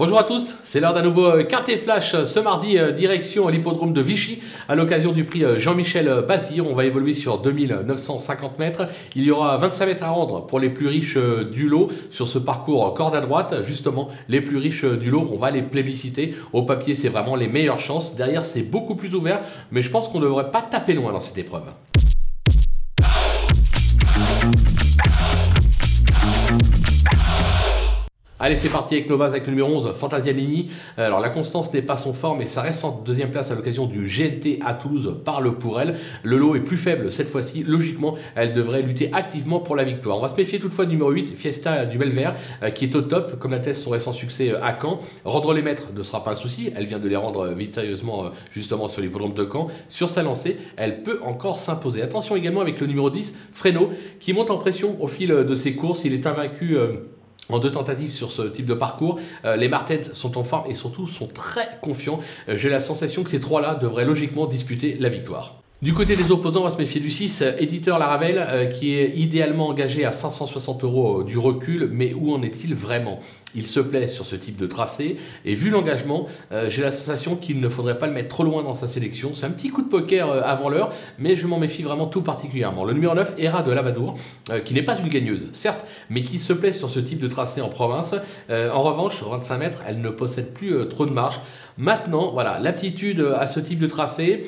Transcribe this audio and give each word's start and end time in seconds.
Bonjour 0.00 0.18
à 0.18 0.22
tous, 0.22 0.56
c'est 0.64 0.80
l'heure 0.80 0.94
d'un 0.94 1.02
nouveau 1.02 1.26
euh, 1.26 1.44
Quintet 1.44 1.76
Flash 1.76 2.14
euh, 2.14 2.24
ce 2.24 2.40
mardi, 2.40 2.78
euh, 2.78 2.90
direction 2.90 3.48
l'hippodrome 3.48 3.92
de 3.92 4.00
Vichy, 4.00 4.40
à 4.66 4.74
l'occasion 4.74 5.12
du 5.12 5.24
prix 5.24 5.42
Jean-Michel 5.58 6.24
Bazir. 6.26 6.66
On 6.66 6.74
va 6.74 6.86
évoluer 6.86 7.12
sur 7.12 7.36
2950 7.36 8.58
mètres. 8.58 8.88
Il 9.14 9.24
y 9.24 9.30
aura 9.30 9.58
25 9.58 9.84
mètres 9.84 10.02
à 10.02 10.08
rendre 10.08 10.46
pour 10.46 10.58
les 10.58 10.70
plus 10.70 10.86
riches 10.86 11.18
du 11.52 11.68
lot 11.68 11.90
sur 12.08 12.26
ce 12.28 12.38
parcours 12.38 12.94
corde 12.94 13.14
à 13.14 13.20
droite. 13.20 13.56
Justement, 13.66 14.08
les 14.30 14.40
plus 14.40 14.56
riches 14.56 14.86
du 14.86 15.10
lot, 15.10 15.28
on 15.30 15.36
va 15.36 15.50
les 15.50 15.60
plébisciter. 15.60 16.34
Au 16.54 16.62
papier, 16.62 16.94
c'est 16.94 17.10
vraiment 17.10 17.36
les 17.36 17.46
meilleures 17.46 17.78
chances. 17.78 18.16
Derrière, 18.16 18.42
c'est 18.42 18.62
beaucoup 18.62 18.94
plus 18.94 19.14
ouvert, 19.14 19.40
mais 19.70 19.82
je 19.82 19.90
pense 19.90 20.08
qu'on 20.08 20.18
ne 20.18 20.24
devrait 20.24 20.50
pas 20.50 20.62
taper 20.62 20.94
loin 20.94 21.12
dans 21.12 21.20
cette 21.20 21.36
épreuve. 21.36 21.64
Allez, 28.42 28.56
c'est 28.56 28.70
parti 28.70 28.94
avec 28.94 29.10
nos 29.10 29.18
bases 29.18 29.32
avec 29.32 29.44
le 29.44 29.52
numéro 29.52 29.68
11, 29.68 29.92
Fantasianini. 29.92 30.70
Euh, 30.98 31.04
alors, 31.08 31.20
la 31.20 31.28
constance 31.28 31.70
n'est 31.74 31.82
pas 31.82 31.98
son 31.98 32.14
fort, 32.14 32.38
mais 32.38 32.46
ça 32.46 32.62
reste 32.62 32.86
en 32.86 33.02
deuxième 33.04 33.30
place 33.30 33.50
à 33.50 33.54
l'occasion 33.54 33.84
du 33.84 34.06
GNT 34.06 34.64
à 34.64 34.72
Toulouse. 34.72 35.18
Parle 35.26 35.58
pour 35.58 35.78
elle. 35.78 35.96
Le 36.22 36.38
lot 36.38 36.56
est 36.56 36.60
plus 36.60 36.78
faible 36.78 37.12
cette 37.12 37.28
fois-ci. 37.28 37.64
Logiquement, 37.64 38.14
elle 38.36 38.54
devrait 38.54 38.80
lutter 38.80 39.10
activement 39.12 39.60
pour 39.60 39.76
la 39.76 39.84
victoire. 39.84 40.16
On 40.16 40.22
va 40.22 40.28
se 40.28 40.36
méfier 40.36 40.58
toutefois 40.58 40.86
du 40.86 40.92
numéro 40.92 41.10
8, 41.10 41.36
Fiesta 41.36 41.84
du 41.84 41.98
Belvert, 41.98 42.34
euh, 42.62 42.70
qui 42.70 42.86
est 42.86 42.96
au 42.96 43.02
top, 43.02 43.38
comme 43.38 43.52
atteste 43.52 43.82
son 43.82 43.90
récent 43.90 44.14
succès 44.14 44.52
euh, 44.52 44.64
à 44.64 44.74
Caen. 44.80 45.00
Rendre 45.26 45.52
les 45.52 45.60
maîtres 45.60 45.88
ne 45.94 46.02
sera 46.02 46.24
pas 46.24 46.30
un 46.30 46.34
souci. 46.34 46.72
Elle 46.74 46.86
vient 46.86 46.98
de 46.98 47.08
les 47.08 47.16
rendre 47.16 47.48
victorieusement 47.48 48.30
justement 48.52 48.88
sur 48.88 49.02
l'hippodrome 49.02 49.34
de 49.34 49.46
Caen. 49.52 49.68
Sur 49.90 50.08
sa 50.08 50.22
lancée, 50.22 50.56
elle 50.78 51.02
peut 51.02 51.20
encore 51.26 51.58
s'imposer. 51.58 52.00
Attention 52.00 52.36
également 52.36 52.62
avec 52.62 52.80
le 52.80 52.86
numéro 52.86 53.10
10, 53.10 53.36
Freno, 53.52 53.90
qui 54.18 54.32
monte 54.32 54.48
en 54.50 54.56
pression 54.56 54.96
au 55.02 55.08
fil 55.08 55.28
de 55.28 55.54
ses 55.54 55.74
courses. 55.74 56.06
Il 56.06 56.14
est 56.14 56.26
invaincu 56.26 56.78
en 57.48 57.58
deux 57.58 57.70
tentatives 57.70 58.12
sur 58.12 58.32
ce 58.32 58.42
type 58.42 58.66
de 58.66 58.74
parcours. 58.74 59.18
Euh, 59.44 59.56
les 59.56 59.68
Martens 59.68 60.12
sont 60.12 60.38
en 60.38 60.44
forme 60.44 60.70
et 60.70 60.74
surtout 60.74 61.08
sont 61.08 61.26
très 61.26 61.78
confiants. 61.80 62.20
Euh, 62.48 62.56
j'ai 62.56 62.68
la 62.68 62.80
sensation 62.80 63.24
que 63.24 63.30
ces 63.30 63.40
trois-là 63.40 63.74
devraient 63.74 64.04
logiquement 64.04 64.46
disputer 64.46 64.96
la 65.00 65.08
victoire. 65.08 65.59
Du 65.82 65.94
côté 65.94 66.14
des 66.14 66.30
opposants, 66.30 66.60
on 66.60 66.64
va 66.64 66.68
se 66.68 66.76
méfier 66.76 67.00
du 67.00 67.08
6, 67.08 67.40
euh, 67.40 67.52
éditeur 67.58 67.98
Laravel, 67.98 68.36
euh, 68.36 68.66
qui 68.66 68.94
est 68.94 69.14
idéalement 69.16 69.68
engagé 69.68 70.04
à 70.04 70.12
560 70.12 70.84
euros 70.84 71.20
euh, 71.20 71.24
du 71.24 71.38
recul, 71.38 71.88
mais 71.90 72.12
où 72.12 72.34
en 72.34 72.42
est-il 72.42 72.74
vraiment? 72.74 73.18
Il 73.54 73.66
se 73.66 73.80
plaît 73.80 74.06
sur 74.06 74.26
ce 74.26 74.36
type 74.36 74.58
de 74.58 74.66
tracé, 74.66 75.16
et 75.46 75.54
vu 75.54 75.70
l'engagement, 75.70 76.28
j'ai 76.68 76.82
la 76.82 76.92
sensation 76.92 77.34
qu'il 77.34 77.58
ne 77.58 77.68
faudrait 77.68 77.98
pas 77.98 78.06
le 78.06 78.12
mettre 78.12 78.28
trop 78.28 78.44
loin 78.44 78.62
dans 78.62 78.74
sa 78.74 78.86
sélection. 78.86 79.32
C'est 79.34 79.44
un 79.44 79.50
petit 79.50 79.70
coup 79.70 79.82
de 79.82 79.88
poker 79.88 80.30
avant 80.46 80.68
l'heure, 80.68 80.92
mais 81.18 81.34
je 81.34 81.48
m'en 81.48 81.58
méfie 81.58 81.82
vraiment 81.82 82.06
tout 82.06 82.22
particulièrement. 82.22 82.84
Le 82.84 82.92
numéro 82.92 83.12
9, 83.12 83.34
Hera 83.38 83.64
de 83.64 83.72
Lavadour, 83.72 84.14
qui 84.64 84.72
n'est 84.72 84.84
pas 84.84 84.96
une 85.00 85.08
gagneuse, 85.08 85.48
certes, 85.50 85.84
mais 86.10 86.22
qui 86.22 86.38
se 86.38 86.52
plaît 86.52 86.72
sur 86.72 86.90
ce 86.90 87.00
type 87.00 87.18
de 87.18 87.26
tracé 87.26 87.60
en 87.60 87.70
province. 87.70 88.14
en 88.48 88.82
revanche, 88.82 89.20
25 89.20 89.58
mètres, 89.58 89.82
elle 89.84 90.00
ne 90.00 90.10
possède 90.10 90.52
plus 90.52 90.86
trop 90.88 91.04
de 91.04 91.12
marge. 91.12 91.40
Maintenant, 91.76 92.30
voilà, 92.30 92.60
l'aptitude 92.60 93.34
à 93.36 93.48
ce 93.48 93.58
type 93.58 93.80
de 93.80 93.88
tracé, 93.88 94.44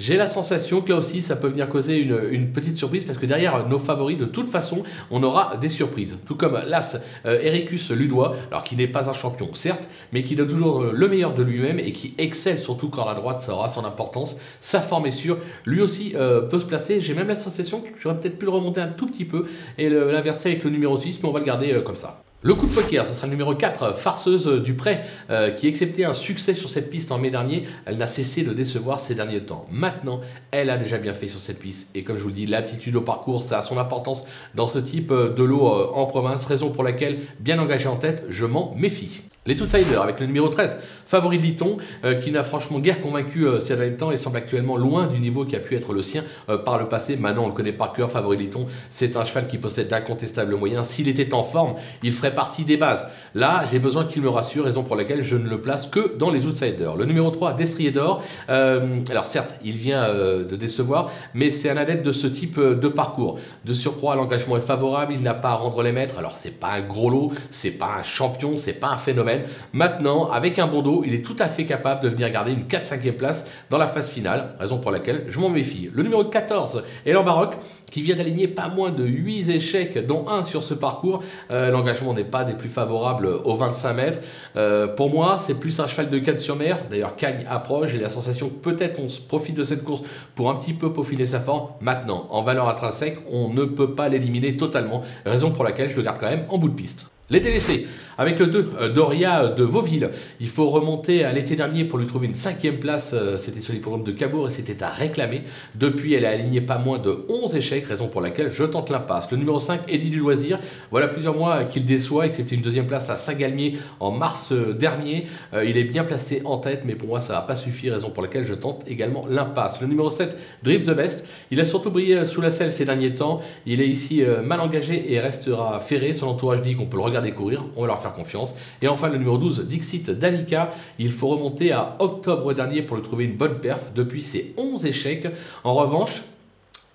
j'ai 0.00 0.16
la 0.16 0.26
sensation 0.26 0.80
que 0.80 0.90
là 0.90 0.98
aussi, 0.98 1.22
ça 1.22 1.36
peut 1.36 1.46
venir 1.46 1.68
causer 1.68 1.98
une, 1.98 2.52
petite 2.52 2.76
surprise 2.76 3.04
parce 3.04 3.16
que 3.16 3.26
derrière 3.26 3.68
nos 3.68 3.78
favoris, 3.78 4.18
de 4.18 4.24
toute 4.24 4.50
façon, 4.50 4.82
on 5.10 5.22
aura 5.22 5.56
des 5.56 5.68
surprises. 5.68 6.18
Tout 6.26 6.34
comme 6.34 6.60
l'As 6.66 6.98
euh, 7.26 7.40
Ericus 7.40 7.90
Ludois, 7.90 8.34
alors 8.50 8.64
qui 8.64 8.76
n'est 8.76 8.88
pas 8.88 9.08
un 9.08 9.12
champion, 9.12 9.54
certes, 9.54 9.88
mais 10.12 10.22
qui 10.22 10.34
donne 10.34 10.48
toujours 10.48 10.82
euh, 10.82 10.92
le 10.92 11.08
meilleur 11.08 11.32
de 11.32 11.42
lui-même 11.42 11.78
et 11.78 11.92
qui 11.92 12.14
excelle 12.18 12.58
surtout 12.58 12.88
quand 12.88 13.04
la 13.04 13.14
droite, 13.14 13.40
ça 13.42 13.52
aura 13.52 13.68
son 13.68 13.84
importance. 13.84 14.36
Sa 14.60 14.80
forme 14.80 15.06
est 15.06 15.12
sûre. 15.12 15.38
Lui 15.64 15.80
aussi 15.80 16.12
euh, 16.16 16.40
peut 16.42 16.58
se 16.58 16.66
placer. 16.66 17.00
J'ai 17.00 17.14
même 17.14 17.28
la 17.28 17.36
sensation 17.36 17.80
que 17.80 17.88
j'aurais 18.00 18.18
peut-être 18.18 18.38
pu 18.38 18.46
le 18.46 18.52
remonter 18.52 18.80
un 18.80 18.88
tout 18.88 19.06
petit 19.06 19.24
peu 19.24 19.46
et 19.78 19.88
l'inverser 19.88 20.50
avec 20.50 20.64
le 20.64 20.70
numéro 20.70 20.96
6, 20.96 21.20
mais 21.22 21.28
on 21.28 21.32
va 21.32 21.38
le 21.38 21.46
garder 21.46 21.80
comme 21.84 21.96
ça. 21.96 22.24
Le 22.46 22.54
coup 22.54 22.66
de 22.66 22.74
poker, 22.74 23.06
ce 23.06 23.14
sera 23.14 23.26
le 23.26 23.30
numéro 23.30 23.54
4, 23.54 23.96
Farceuse 23.96 24.62
du 24.62 24.74
Prêt, 24.74 25.06
euh, 25.30 25.50
qui 25.50 25.66
excepté 25.66 26.04
un 26.04 26.12
succès 26.12 26.52
sur 26.52 26.68
cette 26.68 26.90
piste 26.90 27.10
en 27.10 27.16
mai 27.16 27.30
dernier, 27.30 27.64
elle 27.86 27.96
n'a 27.96 28.06
cessé 28.06 28.42
de 28.42 28.52
décevoir 28.52 29.00
ces 29.00 29.14
derniers 29.14 29.40
temps. 29.40 29.64
Maintenant, 29.70 30.20
elle 30.50 30.68
a 30.68 30.76
déjà 30.76 30.98
bien 30.98 31.14
fait 31.14 31.26
sur 31.26 31.40
cette 31.40 31.58
piste. 31.58 31.88
Et 31.94 32.04
comme 32.04 32.18
je 32.18 32.22
vous 32.22 32.28
le 32.28 32.34
dis, 32.34 32.44
l'aptitude 32.44 32.96
au 32.96 33.00
parcours, 33.00 33.42
ça 33.42 33.60
a 33.60 33.62
son 33.62 33.78
importance 33.78 34.24
dans 34.54 34.68
ce 34.68 34.78
type 34.78 35.10
euh, 35.10 35.32
de 35.32 35.42
lot 35.42 35.68
euh, 35.68 35.86
en 35.94 36.04
province, 36.04 36.44
raison 36.44 36.68
pour 36.68 36.84
laquelle, 36.84 37.20
bien 37.40 37.58
engagé 37.58 37.88
en 37.88 37.96
tête, 37.96 38.24
je 38.28 38.44
m'en 38.44 38.74
méfie. 38.74 39.22
Les 39.46 39.60
Outsiders 39.60 40.00
avec 40.00 40.20
le 40.20 40.26
numéro 40.26 40.48
13, 40.48 40.78
favori 41.04 41.36
de 41.36 41.42
Liton, 41.42 41.76
euh, 42.02 42.14
qui 42.14 42.30
n'a 42.30 42.44
franchement 42.44 42.78
guère 42.78 43.02
convaincu 43.02 43.46
euh, 43.46 43.60
ces 43.60 43.76
derniers 43.76 43.98
temps 43.98 44.10
et 44.10 44.16
semble 44.16 44.38
actuellement 44.38 44.78
loin 44.78 45.06
du 45.06 45.20
niveau 45.20 45.44
qui 45.44 45.54
a 45.54 45.60
pu 45.60 45.76
être 45.76 45.92
le 45.92 46.02
sien 46.02 46.24
euh, 46.48 46.56
par 46.56 46.78
le 46.78 46.88
passé. 46.88 47.16
Maintenant, 47.16 47.44
on 47.44 47.48
le 47.48 47.52
connaît 47.52 47.74
par 47.74 47.92
cœur, 47.92 48.10
favori. 48.10 48.48
C'est 48.88 49.18
un 49.18 49.24
cheval 49.26 49.46
qui 49.46 49.58
possède 49.58 49.88
d'incontestables 49.88 50.56
moyens. 50.56 50.86
S'il 50.86 51.08
était 51.08 51.34
en 51.34 51.44
forme, 51.44 51.74
il 52.02 52.14
ferait 52.14 52.34
partie 52.34 52.64
des 52.64 52.78
bases. 52.78 53.06
Là, 53.34 53.64
j'ai 53.70 53.78
besoin 53.78 54.06
qu'il 54.06 54.22
me 54.22 54.30
rassure, 54.30 54.64
raison 54.64 54.82
pour 54.82 54.96
laquelle 54.96 55.22
je 55.22 55.36
ne 55.36 55.46
le 55.46 55.60
place 55.60 55.88
que 55.88 56.16
dans 56.16 56.30
les 56.30 56.46
Outsiders. 56.46 56.96
Le 56.96 57.04
numéro 57.04 57.30
3, 57.30 57.52
Destrier 57.52 57.90
d'Or. 57.90 58.22
alors 58.48 59.26
certes, 59.26 59.56
il 59.62 59.76
vient 59.76 60.08
de 60.14 60.56
décevoir, 60.56 61.10
mais 61.34 61.50
c'est 61.50 61.68
un 61.68 61.76
adepte 61.76 62.04
de 62.04 62.12
ce 62.12 62.26
type 62.26 62.58
de 62.58 62.88
parcours. 62.88 63.38
De 63.66 63.74
surcroît, 63.74 64.16
l'engagement 64.16 64.56
est 64.56 64.66
favorable, 64.66 65.12
il 65.12 65.22
n'a 65.22 65.34
pas 65.34 65.50
à 65.50 65.54
rendre 65.54 65.82
les 65.82 65.92
maîtres. 65.92 66.18
Alors 66.18 66.36
c'est 66.40 66.50
pas 66.50 66.70
un 66.70 66.82
gros 66.82 67.10
lot, 67.10 67.32
c'est 67.50 67.72
pas 67.72 67.96
un 68.00 68.02
champion, 68.02 68.56
c'est 68.56 68.74
pas 68.74 68.88
un 68.88 68.98
phénomène. 68.98 69.33
Maintenant, 69.72 70.30
avec 70.30 70.58
un 70.58 70.66
bon 70.66 70.82
dos, 70.82 71.02
il 71.06 71.14
est 71.14 71.24
tout 71.24 71.36
à 71.38 71.48
fait 71.48 71.64
capable 71.64 72.02
de 72.02 72.08
venir 72.08 72.30
garder 72.30 72.52
une 72.52 72.64
4-5e 72.64 73.12
place 73.12 73.46
dans 73.70 73.78
la 73.78 73.86
phase 73.86 74.08
finale, 74.08 74.54
raison 74.58 74.78
pour 74.78 74.90
laquelle 74.90 75.24
je 75.28 75.38
m'en 75.38 75.48
méfie. 75.48 75.90
Le 75.92 76.02
numéro 76.02 76.24
14, 76.24 76.82
Elan 77.06 77.22
Baroque, 77.22 77.56
qui 77.90 78.02
vient 78.02 78.16
d'aligner 78.16 78.48
pas 78.48 78.68
moins 78.68 78.90
de 78.90 79.04
8 79.04 79.50
échecs, 79.50 80.06
dont 80.06 80.28
un 80.28 80.42
sur 80.42 80.62
ce 80.62 80.74
parcours. 80.74 81.22
Euh, 81.50 81.70
l'engagement 81.70 82.12
n'est 82.12 82.24
pas 82.24 82.44
des 82.44 82.54
plus 82.54 82.68
favorables 82.68 83.26
aux 83.26 83.54
25 83.54 83.92
mètres. 83.94 84.18
Euh, 84.56 84.88
pour 84.88 85.10
moi, 85.10 85.36
c'est 85.38 85.54
plus 85.54 85.78
un 85.80 85.86
cheval 85.86 86.10
de 86.10 86.18
canne 86.18 86.38
sur 86.38 86.56
mer. 86.56 86.78
D'ailleurs, 86.90 87.16
Cagne 87.16 87.46
approche. 87.48 87.90
J'ai 87.90 87.98
la 87.98 88.08
sensation 88.08 88.48
peut-être 88.48 89.00
on 89.00 89.08
se 89.08 89.20
profite 89.20 89.56
de 89.56 89.64
cette 89.64 89.84
course 89.84 90.02
pour 90.34 90.50
un 90.50 90.56
petit 90.56 90.72
peu 90.72 90.92
peaufiner 90.92 91.26
sa 91.26 91.40
forme. 91.40 91.68
Maintenant, 91.80 92.26
en 92.30 92.42
valeur 92.42 92.68
intrinsèque, 92.68 93.18
on 93.30 93.52
ne 93.52 93.64
peut 93.64 93.94
pas 93.94 94.08
l'éliminer 94.08 94.56
totalement, 94.56 95.02
raison 95.24 95.50
pour 95.50 95.64
laquelle 95.64 95.90
je 95.90 95.96
le 95.96 96.02
garde 96.02 96.18
quand 96.18 96.30
même 96.30 96.44
en 96.48 96.58
bout 96.58 96.68
de 96.68 96.74
piste. 96.74 97.06
Les 97.30 97.40
délaissés, 97.40 97.86
avec 98.18 98.38
le 98.38 98.48
2, 98.48 98.72
euh, 98.78 98.88
Doria 98.90 99.48
de 99.48 99.64
Vauville. 99.64 100.10
Il 100.40 100.48
faut 100.50 100.68
remonter 100.68 101.24
à 101.24 101.32
l'été 101.32 101.56
dernier 101.56 101.86
pour 101.86 101.98
lui 101.98 102.06
trouver 102.06 102.26
une 102.26 102.34
cinquième 102.34 102.76
place. 102.76 103.14
Euh, 103.14 103.38
c'était 103.38 103.62
sur 103.62 103.72
l'hippodrome 103.72 104.04
de 104.04 104.12
Cabourg 104.12 104.48
et 104.48 104.50
c'était 104.50 104.82
à 104.82 104.90
réclamer. 104.90 105.40
Depuis, 105.74 106.12
elle 106.12 106.26
a 106.26 106.30
aligné 106.32 106.60
pas 106.60 106.76
moins 106.76 106.98
de 106.98 107.24
11 107.30 107.56
échecs, 107.56 107.86
raison 107.86 108.08
pour 108.08 108.20
laquelle 108.20 108.50
je 108.50 108.64
tente 108.64 108.90
l'impasse. 108.90 109.30
Le 109.30 109.38
numéro 109.38 109.58
5, 109.58 109.80
Eddie 109.88 110.10
du 110.10 110.18
Loisir. 110.18 110.58
Voilà 110.90 111.08
plusieurs 111.08 111.34
mois 111.34 111.64
qu'il 111.64 111.86
déçoit, 111.86 112.26
excepté 112.26 112.56
une 112.56 112.60
deuxième 112.60 112.86
place 112.86 113.08
à 113.08 113.16
Saint-Galmier 113.16 113.78
en 114.00 114.10
mars 114.10 114.52
euh, 114.52 114.74
dernier. 114.74 115.26
Il 115.64 115.78
est 115.78 115.84
bien 115.84 116.04
placé 116.04 116.42
en 116.44 116.58
tête, 116.58 116.82
mais 116.84 116.94
pour 116.94 117.08
moi, 117.08 117.20
ça 117.20 117.32
va 117.32 117.40
pas 117.40 117.56
suffire, 117.56 117.94
raison 117.94 118.10
pour 118.10 118.22
laquelle 118.22 118.44
je 118.44 118.52
tente 118.52 118.82
également 118.86 119.24
l'impasse. 119.30 119.80
Le 119.80 119.86
numéro 119.86 120.10
7, 120.10 120.36
Drip 120.62 120.84
the 120.84 120.90
Best. 120.90 121.24
Il 121.50 121.58
a 121.58 121.64
surtout 121.64 121.90
brillé 121.90 122.26
sous 122.26 122.42
la 122.42 122.50
selle 122.50 122.72
ces 122.72 122.84
derniers 122.84 123.14
temps. 123.14 123.40
Il 123.64 123.80
est 123.80 123.88
ici 123.88 124.22
mal 124.44 124.60
engagé 124.60 125.12
et 125.12 125.20
restera 125.20 125.80
ferré. 125.80 126.12
Son 126.12 126.26
entourage 126.26 126.60
dit 126.60 126.74
qu'on 126.74 126.86
peut 126.86 126.96
le 126.96 127.02
regarder 127.02 127.13
courir, 127.34 127.64
on 127.76 127.82
va 127.82 127.86
leur 127.88 128.00
faire 128.00 128.12
confiance. 128.12 128.54
Et 128.82 128.88
enfin 128.88 129.08
le 129.08 129.18
numéro 129.18 129.38
12, 129.38 129.66
Dixit 129.66 130.10
Danica, 130.10 130.72
il 130.98 131.12
faut 131.12 131.28
remonter 131.28 131.72
à 131.72 131.96
octobre 131.98 132.52
dernier 132.52 132.82
pour 132.82 132.96
le 132.96 133.02
trouver 133.02 133.24
une 133.24 133.36
bonne 133.36 133.60
perf 133.60 133.92
depuis 133.94 134.22
ses 134.22 134.54
11 134.56 134.84
échecs. 134.86 135.26
En 135.64 135.74
revanche, 135.74 136.22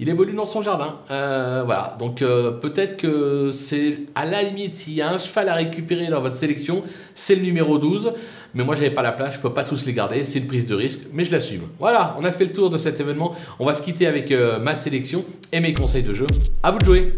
il 0.00 0.08
évolue 0.08 0.32
dans 0.32 0.46
son 0.46 0.60
jardin. 0.60 0.96
Euh, 1.10 1.62
voilà, 1.64 1.96
donc 2.00 2.20
euh, 2.20 2.50
peut-être 2.50 2.96
que 2.96 3.52
c'est 3.52 3.98
à 4.16 4.24
la 4.24 4.42
limite, 4.42 4.74
s'il 4.74 4.94
y 4.94 5.02
a 5.02 5.10
un 5.10 5.18
cheval 5.18 5.48
à 5.48 5.54
récupérer 5.54 6.08
dans 6.08 6.20
votre 6.20 6.36
sélection, 6.36 6.82
c'est 7.14 7.36
le 7.36 7.42
numéro 7.42 7.78
12. 7.78 8.12
Mais 8.54 8.64
moi, 8.64 8.74
j'avais 8.74 8.90
pas 8.90 9.02
la 9.02 9.12
place, 9.12 9.34
je 9.34 9.40
peux 9.40 9.52
pas 9.52 9.64
tous 9.64 9.86
les 9.86 9.92
garder, 9.92 10.24
c'est 10.24 10.38
une 10.38 10.46
prise 10.46 10.66
de 10.66 10.74
risque, 10.74 11.00
mais 11.12 11.24
je 11.24 11.32
l'assume. 11.32 11.62
Voilà, 11.78 12.16
on 12.18 12.24
a 12.24 12.30
fait 12.30 12.44
le 12.44 12.52
tour 12.52 12.70
de 12.70 12.78
cet 12.78 12.98
événement. 13.00 13.34
On 13.58 13.66
va 13.66 13.74
se 13.74 13.82
quitter 13.82 14.06
avec 14.06 14.30
euh, 14.32 14.58
ma 14.58 14.74
sélection 14.74 15.24
et 15.52 15.60
mes 15.60 15.74
conseils 15.74 16.02
de 16.02 16.12
jeu. 16.12 16.26
À 16.62 16.72
vous 16.72 16.78
de 16.78 16.84
jouer! 16.84 17.14